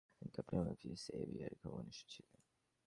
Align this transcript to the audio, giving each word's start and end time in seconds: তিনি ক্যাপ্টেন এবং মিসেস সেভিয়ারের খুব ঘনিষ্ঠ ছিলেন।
তিনি 0.09 0.29
ক্যাপ্টেন 0.31 0.59
এবং 0.59 0.75
মিসেস 0.83 1.01
সেভিয়ারের 1.07 1.57
খুব 1.61 1.71
ঘনিষ্ঠ 1.75 2.01
ছিলেন। 2.09 2.39